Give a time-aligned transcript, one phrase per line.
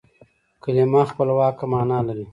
[0.63, 2.25] کلیمه خپلواکه مانا لري.